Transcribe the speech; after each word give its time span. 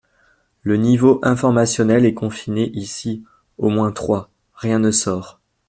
le 0.63 0.77
niveau 0.77 1.19
informationnel 1.21 2.07
est 2.07 2.15
confiné 2.15 2.71
ici, 2.71 3.23
au 3.59 3.69
moins 3.69 3.91
trois. 3.91 4.31
Rien 4.55 4.79
ne 4.79 4.89
sort. 4.89 5.39